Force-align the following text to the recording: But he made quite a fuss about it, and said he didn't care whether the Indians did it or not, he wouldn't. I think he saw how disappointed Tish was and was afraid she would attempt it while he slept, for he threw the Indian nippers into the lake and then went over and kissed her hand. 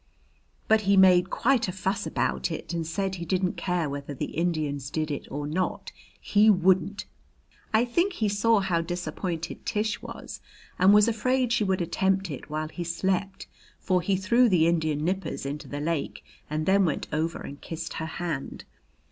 But 0.67 0.81
he 0.89 0.97
made 0.97 1.29
quite 1.29 1.67
a 1.67 1.71
fuss 1.71 2.07
about 2.07 2.49
it, 2.49 2.73
and 2.73 2.87
said 2.87 3.13
he 3.13 3.23
didn't 3.25 3.53
care 3.53 3.87
whether 3.87 4.15
the 4.15 4.31
Indians 4.33 4.89
did 4.89 5.11
it 5.11 5.27
or 5.29 5.45
not, 5.45 5.91
he 6.19 6.49
wouldn't. 6.49 7.05
I 7.71 7.85
think 7.85 8.13
he 8.13 8.27
saw 8.27 8.61
how 8.61 8.81
disappointed 8.81 9.63
Tish 9.63 10.01
was 10.01 10.41
and 10.79 10.91
was 10.91 11.07
afraid 11.07 11.53
she 11.53 11.63
would 11.63 11.81
attempt 11.81 12.31
it 12.31 12.49
while 12.49 12.69
he 12.69 12.83
slept, 12.83 13.45
for 13.77 14.01
he 14.01 14.15
threw 14.15 14.49
the 14.49 14.65
Indian 14.65 15.05
nippers 15.05 15.45
into 15.45 15.67
the 15.67 15.79
lake 15.79 16.25
and 16.49 16.65
then 16.65 16.83
went 16.83 17.07
over 17.13 17.37
and 17.41 17.61
kissed 17.61 17.93
her 18.01 18.07
hand. 18.07 18.63